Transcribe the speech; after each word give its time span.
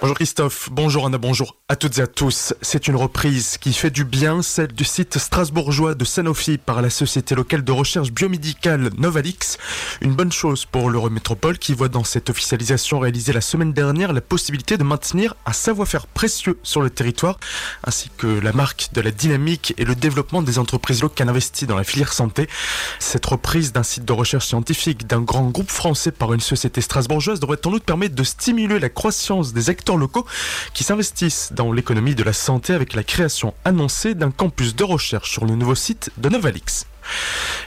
Bonjour 0.00 0.16
Christophe, 0.16 0.70
bonjour 0.72 1.04
Anna, 1.04 1.18
bonjour 1.18 1.56
à 1.68 1.76
toutes 1.76 1.98
et 1.98 2.00
à 2.00 2.06
tous. 2.06 2.54
C'est 2.62 2.88
une 2.88 2.96
reprise 2.96 3.58
qui 3.58 3.74
fait 3.74 3.90
du 3.90 4.06
bien, 4.06 4.40
celle 4.40 4.72
du 4.72 4.84
site 4.84 5.18
strasbourgeois 5.18 5.94
de 5.94 6.06
Sanofi 6.06 6.56
par 6.56 6.80
la 6.80 6.88
société 6.88 7.34
locale 7.34 7.62
de 7.62 7.70
recherche 7.70 8.10
biomédicale 8.10 8.88
Novalix. 8.96 9.58
Une 10.00 10.14
bonne 10.14 10.32
chose 10.32 10.64
pour 10.64 10.88
l'Eurométropole 10.88 11.58
qui 11.58 11.74
voit 11.74 11.90
dans 11.90 12.02
cette 12.02 12.30
officialisation 12.30 12.98
réalisée 12.98 13.34
la 13.34 13.42
semaine 13.42 13.74
dernière 13.74 14.14
la 14.14 14.22
possibilité 14.22 14.78
de 14.78 14.84
maintenir 14.84 15.34
un 15.44 15.52
savoir-faire 15.52 16.06
précieux 16.06 16.58
sur 16.62 16.80
le 16.80 16.88
territoire, 16.88 17.38
ainsi 17.84 18.08
que 18.16 18.26
la 18.26 18.54
marque 18.54 18.88
de 18.94 19.02
la 19.02 19.10
dynamique 19.10 19.74
et 19.76 19.84
le 19.84 19.94
développement 19.94 20.40
des 20.40 20.58
entreprises 20.58 21.02
locales 21.02 21.28
investies 21.28 21.66
dans 21.66 21.76
la 21.76 21.84
filière 21.84 22.14
santé. 22.14 22.48
Cette 23.00 23.26
reprise 23.26 23.74
d'un 23.74 23.82
site 23.82 24.06
de 24.06 24.14
recherche 24.14 24.46
scientifique 24.46 25.06
d'un 25.06 25.20
grand 25.20 25.50
groupe 25.50 25.70
français 25.70 26.10
par 26.10 26.32
une 26.32 26.40
société 26.40 26.80
strasbourgeoise 26.80 27.38
devrait 27.38 27.60
en 27.66 27.72
outre 27.72 27.84
permettre 27.84 28.14
de 28.14 28.24
stimuler 28.24 28.78
la 28.78 28.88
croissance 28.88 29.52
des 29.52 29.68
acteurs 29.68 29.89
locaux 29.96 30.26
qui 30.74 30.84
s'investissent 30.84 31.52
dans 31.52 31.72
l'économie 31.72 32.14
de 32.14 32.22
la 32.22 32.32
santé 32.32 32.72
avec 32.74 32.94
la 32.94 33.02
création 33.02 33.54
annoncée 33.64 34.14
d'un 34.14 34.30
campus 34.30 34.74
de 34.74 34.84
recherche 34.84 35.30
sur 35.30 35.44
le 35.44 35.54
nouveau 35.54 35.74
site 35.74 36.10
de 36.18 36.28
Novalix. 36.28 36.86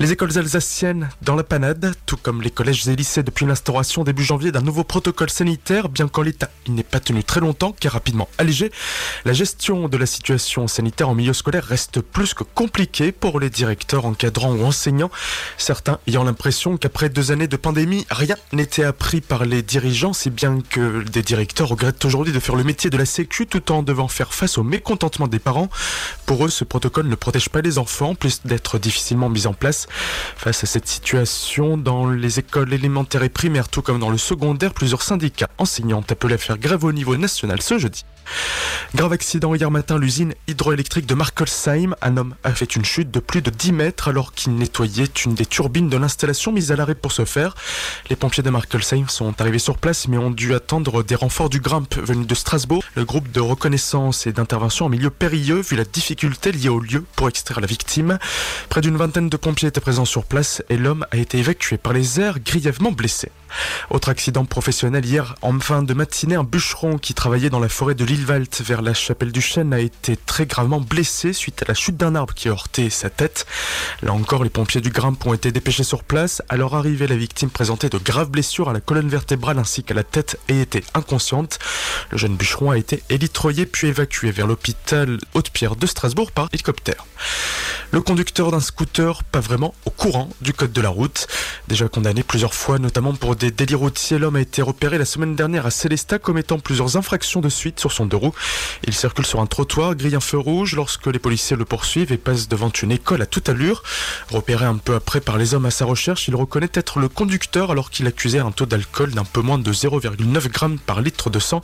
Les 0.00 0.12
écoles 0.12 0.38
alsaciennes 0.38 1.08
dans 1.22 1.34
la 1.34 1.42
panade, 1.42 1.92
tout 2.06 2.16
comme 2.16 2.40
les 2.40 2.52
collèges 2.52 2.86
et 2.86 2.94
lycées 2.94 3.24
depuis 3.24 3.46
l'instauration 3.46 4.04
début 4.04 4.22
janvier 4.22 4.52
d'un 4.52 4.60
nouveau 4.60 4.84
protocole 4.84 5.28
sanitaire, 5.28 5.88
bien 5.88 6.06
qu'en 6.06 6.22
l'état 6.22 6.50
il 6.68 6.74
n'est 6.74 6.84
pas 6.84 7.00
tenu 7.00 7.24
très 7.24 7.40
longtemps, 7.40 7.72
qui 7.72 7.88
est 7.88 7.90
rapidement 7.90 8.28
allégé, 8.38 8.70
la 9.24 9.32
gestion 9.32 9.88
de 9.88 9.96
la 9.96 10.06
situation 10.06 10.68
sanitaire 10.68 11.08
en 11.08 11.16
milieu 11.16 11.32
scolaire 11.32 11.64
reste 11.64 12.00
plus 12.00 12.32
que 12.32 12.44
compliquée 12.44 13.10
pour 13.10 13.40
les 13.40 13.50
directeurs, 13.50 14.04
encadrants 14.04 14.52
ou 14.52 14.64
enseignants, 14.64 15.10
certains 15.56 15.98
ayant 16.06 16.22
l'impression 16.22 16.76
qu'après 16.76 17.08
deux 17.08 17.32
années 17.32 17.48
de 17.48 17.56
pandémie, 17.56 18.06
rien 18.08 18.36
n'était 18.52 18.84
appris 18.84 19.20
par 19.20 19.46
les 19.46 19.62
dirigeants, 19.62 20.12
si 20.12 20.30
bien 20.30 20.60
que 20.70 21.02
des 21.02 21.22
directeurs 21.22 21.70
regrettent 21.70 22.04
aujourd'hui 22.04 22.32
de 22.32 22.38
faire 22.38 22.54
le 22.54 22.62
métier 22.62 22.88
de 22.88 22.96
la 22.96 23.04
sécu 23.04 23.48
tout 23.48 23.72
en 23.72 23.82
devant 23.82 24.06
faire 24.06 24.32
face 24.32 24.58
au 24.58 24.62
mécontentement 24.62 25.26
des 25.26 25.40
parents. 25.40 25.70
Pour 26.24 26.44
eux, 26.44 26.50
ce 26.50 26.62
protocole 26.62 27.08
ne 27.08 27.16
protège 27.16 27.48
pas 27.48 27.62
les 27.62 27.78
enfants, 27.78 28.14
plus 28.14 28.42
d'être 28.44 28.78
difficilement 28.78 29.28
mis 29.28 29.48
en 29.48 29.54
place. 29.54 29.87
Face 30.36 30.64
à 30.64 30.66
cette 30.66 30.88
situation, 30.88 31.76
dans 31.76 32.08
les 32.08 32.38
écoles 32.38 32.72
élémentaires 32.72 33.22
et 33.22 33.28
primaires, 33.28 33.68
tout 33.68 33.82
comme 33.82 33.98
dans 33.98 34.10
le 34.10 34.18
secondaire, 34.18 34.72
plusieurs 34.72 35.02
syndicats 35.02 35.48
enseignants 35.58 36.04
appellent 36.08 36.32
à 36.32 36.38
faire 36.38 36.58
grève 36.58 36.84
au 36.84 36.92
niveau 36.92 37.16
national 37.16 37.62
ce 37.62 37.78
jeudi. 37.78 38.04
Grave 38.94 39.12
accident 39.12 39.54
hier 39.54 39.70
matin 39.70 39.98
l'usine 39.98 40.34
hydroélectrique 40.46 41.06
de 41.06 41.14
Markolsheim. 41.14 41.94
Un 42.00 42.16
homme 42.16 42.34
a 42.42 42.52
fait 42.52 42.74
une 42.74 42.84
chute 42.84 43.10
de 43.10 43.20
plus 43.20 43.42
de 43.42 43.50
10 43.50 43.72
mètres 43.72 44.08
alors 44.08 44.32
qu'il 44.32 44.54
nettoyait 44.54 45.04
une 45.24 45.34
des 45.34 45.44
turbines 45.44 45.88
de 45.88 45.96
l'installation 45.96 46.52
mise 46.52 46.72
à 46.72 46.76
l'arrêt 46.76 46.94
pour 46.94 47.12
ce 47.12 47.24
faire. 47.24 47.54
Les 48.08 48.16
pompiers 48.16 48.42
de 48.42 48.50
Markolsheim 48.50 49.08
sont 49.08 49.40
arrivés 49.40 49.58
sur 49.58 49.76
place 49.76 50.08
mais 50.08 50.16
ont 50.16 50.30
dû 50.30 50.54
attendre 50.54 51.02
des 51.02 51.14
renforts 51.14 51.50
du 51.50 51.60
GRIMP 51.60 51.96
venus 51.96 52.26
de 52.26 52.34
Strasbourg. 52.34 52.82
Le 52.94 53.04
groupe 53.04 53.30
de 53.30 53.40
reconnaissance 53.40 54.26
et 54.26 54.32
d'intervention 54.32 54.86
en 54.86 54.88
milieu 54.88 55.10
périlleux 55.10 55.60
vu 55.60 55.76
la 55.76 55.84
difficulté 55.84 56.52
liée 56.52 56.70
au 56.70 56.80
lieu 56.80 57.04
pour 57.16 57.28
extraire 57.28 57.60
la 57.60 57.66
victime. 57.66 58.18
Près 58.70 58.80
d'une 58.80 58.96
vingtaine 58.96 59.28
de 59.28 59.36
pompiers 59.36 59.68
présents 59.80 60.04
sur 60.04 60.24
place 60.24 60.62
et 60.68 60.76
l'homme 60.76 61.06
a 61.10 61.16
été 61.16 61.38
évacué 61.38 61.78
par 61.78 61.92
les 61.92 62.20
airs 62.20 62.40
grièvement 62.40 62.92
blessé. 62.92 63.30
Autre 63.90 64.08
accident 64.08 64.44
professionnel 64.44 65.04
hier 65.04 65.34
en 65.42 65.58
fin 65.58 65.82
de 65.82 65.94
matinée, 65.94 66.34
un 66.34 66.44
bûcheron 66.44 66.98
qui 66.98 67.14
travaillait 67.14 67.50
dans 67.50 67.60
la 67.60 67.68
forêt 67.68 67.94
de 67.94 68.04
Lillewald 68.04 68.48
vers 68.60 68.82
la 68.82 68.94
chapelle 68.94 69.32
du 69.32 69.40
Chêne 69.40 69.72
a 69.72 69.80
été 69.80 70.16
très 70.16 70.46
gravement 70.46 70.80
blessé 70.80 71.32
suite 71.32 71.62
à 71.62 71.66
la 71.66 71.74
chute 71.74 71.96
d'un 71.96 72.14
arbre 72.14 72.34
qui 72.34 72.48
a 72.48 72.52
heurté 72.52 72.90
sa 72.90 73.10
tête. 73.10 73.46
Là 74.02 74.12
encore, 74.12 74.44
les 74.44 74.50
pompiers 74.50 74.80
du 74.80 74.90
Grimpe 74.90 75.24
ont 75.26 75.34
été 75.34 75.52
dépêchés 75.52 75.84
sur 75.84 76.04
place. 76.04 76.42
À 76.48 76.56
leur 76.56 76.74
arrivée, 76.74 77.06
la 77.06 77.16
victime 77.16 77.50
présentait 77.50 77.88
de 77.88 77.98
graves 77.98 78.30
blessures 78.30 78.68
à 78.68 78.72
la 78.72 78.80
colonne 78.80 79.08
vertébrale 79.08 79.58
ainsi 79.58 79.82
qu'à 79.82 79.94
la 79.94 80.04
tête 80.04 80.38
et 80.48 80.60
était 80.60 80.84
inconsciente. 80.94 81.58
Le 82.10 82.18
jeune 82.18 82.36
bûcheron 82.36 82.70
a 82.70 82.78
été 82.78 83.02
élitroyé 83.08 83.66
puis 83.66 83.88
évacué 83.88 84.30
vers 84.30 84.46
l'hôpital 84.46 85.18
Haute-Pierre 85.34 85.76
de 85.76 85.86
Strasbourg 85.86 86.32
par 86.32 86.48
hélicoptère. 86.52 87.06
Le 87.90 88.02
conducteur 88.02 88.50
d'un 88.50 88.60
scooter, 88.60 89.24
pas 89.24 89.40
vraiment 89.40 89.67
au 89.84 89.90
courant 89.90 90.28
du 90.40 90.52
code 90.52 90.72
de 90.72 90.80
la 90.80 90.88
route. 90.88 91.26
Déjà 91.68 91.88
condamné 91.88 92.22
plusieurs 92.22 92.54
fois, 92.54 92.78
notamment 92.78 93.14
pour 93.14 93.36
des 93.36 93.50
délits 93.50 93.74
routiers, 93.74 94.18
l'homme 94.18 94.36
a 94.36 94.40
été 94.40 94.62
repéré 94.62 94.98
la 94.98 95.04
semaine 95.04 95.36
dernière 95.36 95.66
à 95.66 95.70
Célestat 95.70 96.18
commettant 96.18 96.58
plusieurs 96.58 96.96
infractions 96.96 97.40
de 97.40 97.48
suite 97.48 97.80
sur 97.80 97.92
son 97.92 98.06
deux 98.06 98.16
roues. 98.16 98.34
Il 98.86 98.94
circule 98.94 99.26
sur 99.26 99.40
un 99.40 99.46
trottoir, 99.46 99.94
grille 99.94 100.14
un 100.14 100.20
feu 100.20 100.38
rouge 100.38 100.74
lorsque 100.76 101.06
les 101.06 101.18
policiers 101.18 101.56
le 101.56 101.64
poursuivent 101.64 102.12
et 102.12 102.16
passe 102.16 102.48
devant 102.48 102.70
une 102.70 102.92
école 102.92 103.22
à 103.22 103.26
toute 103.26 103.48
allure. 103.48 103.82
Repéré 104.30 104.64
un 104.64 104.76
peu 104.76 104.94
après 104.94 105.20
par 105.20 105.36
les 105.36 105.54
hommes 105.54 105.66
à 105.66 105.70
sa 105.70 105.84
recherche, 105.84 106.28
il 106.28 106.36
reconnaît 106.36 106.70
être 106.74 106.98
le 106.98 107.08
conducteur 107.08 107.70
alors 107.70 107.90
qu'il 107.90 108.06
accusait 108.06 108.38
un 108.38 108.50
taux 108.50 108.66
d'alcool 108.66 109.10
d'un 109.12 109.24
peu 109.24 109.40
moins 109.40 109.58
de 109.58 109.72
0,9 109.72 110.48
grammes 110.48 110.78
par 110.78 111.00
litre 111.00 111.30
de 111.30 111.38
sang. 111.38 111.60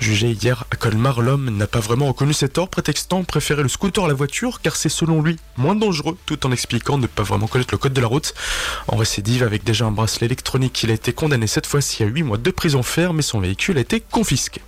Jugé 0.00 0.30
hier 0.30 0.64
à 0.70 0.76
Colmar, 0.76 1.20
l'homme 1.20 1.50
n'a 1.56 1.66
pas 1.66 1.80
vraiment 1.80 2.08
reconnu 2.08 2.32
cet 2.32 2.54
tort, 2.54 2.68
prétextant 2.68 3.24
préférer 3.24 3.62
le 3.62 3.68
scooter 3.68 4.04
à 4.04 4.08
la 4.08 4.14
voiture 4.14 4.60
car 4.60 4.76
c'est 4.76 4.88
selon 4.88 5.22
lui 5.22 5.36
moins 5.56 5.74
dangereux, 5.74 6.16
tout 6.26 6.46
en 6.46 6.52
expliquant 6.52 6.98
ne 6.98 7.06
pas 7.06 7.22
vraiment 7.22 7.37
connaître 7.46 7.72
le 7.72 7.78
code 7.78 7.92
de 7.92 8.00
la 8.00 8.06
route. 8.06 8.34
En 8.88 8.96
récidive, 8.96 9.42
avec 9.42 9.64
déjà 9.64 9.86
un 9.86 9.90
bracelet 9.90 10.26
électronique, 10.26 10.82
il 10.82 10.90
a 10.90 10.94
été 10.94 11.12
condamné 11.12 11.46
cette 11.46 11.66
fois-ci 11.66 12.02
à 12.02 12.06
8 12.06 12.22
mois 12.22 12.38
de 12.38 12.50
prison 12.50 12.82
ferme 12.82 13.20
et 13.20 13.22
son 13.22 13.40
véhicule 13.40 13.78
a 13.78 13.80
été 13.80 14.00
confisqué. 14.00 14.60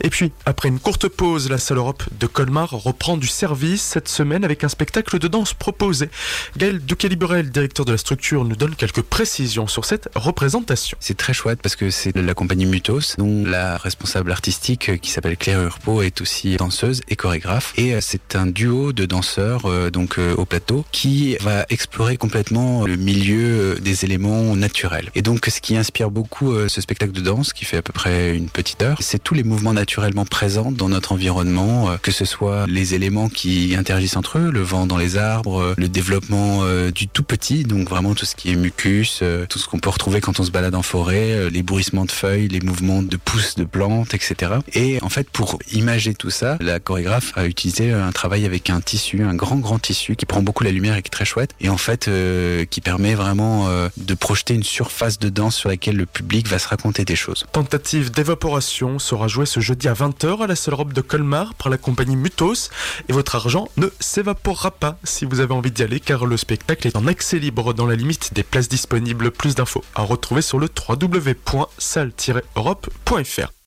Et 0.00 0.10
puis, 0.10 0.32
après 0.46 0.68
une 0.68 0.78
courte 0.78 1.08
pause, 1.08 1.50
la 1.50 1.58
salle 1.58 1.78
Europe 1.78 2.02
de 2.18 2.26
Colmar 2.26 2.70
reprend 2.70 3.16
du 3.16 3.26
service 3.26 3.82
cette 3.82 4.08
semaine 4.08 4.44
avec 4.44 4.64
un 4.64 4.68
spectacle 4.68 5.18
de 5.18 5.28
danse 5.28 5.54
proposé. 5.54 6.08
Gaël 6.56 6.78
Ducalibrel, 6.78 7.50
directeur 7.50 7.84
de 7.84 7.92
la 7.92 7.98
structure, 7.98 8.44
nous 8.44 8.56
donne 8.56 8.74
quelques 8.74 9.02
précisions 9.02 9.66
sur 9.66 9.84
cette 9.84 10.08
représentation. 10.14 10.96
C'est 11.00 11.16
très 11.16 11.32
chouette 11.32 11.60
parce 11.62 11.76
que 11.76 11.90
c'est 11.90 12.16
la 12.16 12.34
compagnie 12.34 12.66
Mutos, 12.66 13.16
dont 13.18 13.44
la 13.44 13.76
responsable 13.76 14.32
artistique 14.32 14.88
euh, 14.88 14.96
qui 14.96 15.10
s'appelle 15.10 15.36
Claire 15.36 15.62
Urpo 15.62 16.02
est 16.02 16.20
aussi 16.20 16.56
danseuse 16.56 17.02
et 17.08 17.16
chorégraphe. 17.16 17.72
Et 17.76 17.94
euh, 17.94 17.98
c'est 18.00 18.36
un 18.36 18.46
duo 18.46 18.92
de 18.92 19.04
danseurs 19.04 19.66
euh, 19.66 19.90
donc 19.90 20.18
au 20.36 20.44
plateau 20.44 20.84
qui 20.92 21.36
va 21.40 21.66
explorer 21.68 22.16
complètement 22.16 22.86
le 22.86 22.96
milieu 22.96 23.76
des 23.80 24.04
éléments 24.04 24.54
naturels. 24.56 25.10
Et 25.14 25.22
donc 25.22 25.46
ce 25.46 25.60
qui 25.60 25.76
inspire 25.76 26.10
beaucoup 26.10 26.54
ce 26.68 26.80
spectacle 26.80 27.12
de 27.12 27.20
danse 27.20 27.52
qui 27.52 27.64
fait 27.64 27.76
à 27.76 27.82
peu 27.82 27.92
près 27.92 28.36
une 28.36 28.48
petite 28.48 28.82
heure, 28.82 28.98
c'est 29.00 29.22
tous 29.32 29.36
les 29.36 29.44
mouvements 29.44 29.72
naturellement 29.72 30.26
présents 30.26 30.70
dans 30.70 30.90
notre 30.90 31.12
environnement, 31.12 31.96
que 32.02 32.10
ce 32.10 32.26
soit 32.26 32.66
les 32.66 32.94
éléments 32.94 33.30
qui 33.30 33.74
interagissent 33.74 34.18
entre 34.18 34.36
eux, 34.36 34.50
le 34.50 34.60
vent 34.60 34.86
dans 34.86 34.98
les 34.98 35.16
arbres, 35.16 35.74
le 35.78 35.88
développement 35.88 36.66
du 36.90 37.08
tout 37.08 37.22
petit, 37.22 37.64
donc 37.64 37.88
vraiment 37.88 38.14
tout 38.14 38.26
ce 38.26 38.36
qui 38.36 38.50
est 38.50 38.56
mucus, 38.56 39.22
tout 39.48 39.58
ce 39.58 39.66
qu'on 39.68 39.78
peut 39.78 39.88
retrouver 39.88 40.20
quand 40.20 40.38
on 40.38 40.44
se 40.44 40.50
balade 40.50 40.74
en 40.74 40.82
forêt, 40.82 41.48
les 41.48 41.62
bruissements 41.62 42.04
de 42.04 42.10
feuilles, 42.10 42.48
les 42.48 42.60
mouvements 42.60 43.02
de 43.02 43.16
pousses 43.16 43.54
de 43.54 43.64
plantes, 43.64 44.12
etc. 44.12 44.52
Et 44.74 44.98
en 45.00 45.08
fait, 45.08 45.30
pour 45.30 45.58
imager 45.72 46.12
tout 46.12 46.28
ça, 46.28 46.58
la 46.60 46.78
chorégraphe 46.78 47.32
a 47.34 47.46
utilisé 47.46 47.90
un 47.90 48.12
travail 48.12 48.44
avec 48.44 48.68
un 48.68 48.82
tissu, 48.82 49.22
un 49.22 49.34
grand 49.34 49.56
grand 49.56 49.78
tissu 49.78 50.14
qui 50.14 50.26
prend 50.26 50.42
beaucoup 50.42 50.62
la 50.62 50.72
lumière 50.72 50.94
et 50.96 51.00
qui 51.00 51.08
est 51.08 51.10
très 51.10 51.24
chouette, 51.24 51.54
et 51.58 51.70
en 51.70 51.78
fait 51.78 52.06
euh, 52.06 52.66
qui 52.66 52.82
permet 52.82 53.14
vraiment 53.14 53.68
euh, 53.68 53.88
de 53.96 54.12
projeter 54.12 54.52
une 54.52 54.62
surface 54.62 55.18
de 55.18 55.30
danse 55.30 55.56
sur 55.56 55.70
laquelle 55.70 55.96
le 55.96 56.04
public 56.04 56.48
va 56.48 56.58
se 56.58 56.68
raconter 56.68 57.06
des 57.06 57.16
choses. 57.16 57.46
Tentative 57.52 58.10
d'évaporation 58.10 58.98
sera 58.98 59.21
jouée 59.28 59.46
ce 59.46 59.60
jeudi 59.60 59.88
à 59.88 59.94
20h 59.94 60.42
à 60.42 60.46
la 60.46 60.56
seule 60.56 60.74
robe 60.74 60.92
de 60.92 61.00
Colmar 61.00 61.54
par 61.54 61.70
la 61.70 61.78
compagnie 61.78 62.16
Mutos, 62.16 62.68
et 63.08 63.12
votre 63.12 63.36
argent 63.36 63.68
ne 63.76 63.88
s'évaporera 64.00 64.70
pas 64.70 64.98
si 65.04 65.24
vous 65.24 65.40
avez 65.40 65.54
envie 65.54 65.70
d'y 65.70 65.82
aller, 65.82 66.00
car 66.00 66.26
le 66.26 66.36
spectacle 66.36 66.86
est 66.86 66.96
en 66.96 67.06
accès 67.06 67.38
libre 67.38 67.72
dans 67.74 67.86
la 67.86 67.94
limite 67.94 68.34
des 68.34 68.42
places 68.42 68.68
disponibles. 68.68 69.30
Plus 69.30 69.54
d'infos 69.54 69.84
à 69.94 70.02
retrouver 70.02 70.42
sur 70.42 70.58
le 70.58 70.68
www.salle-europe.fr. 70.88 73.52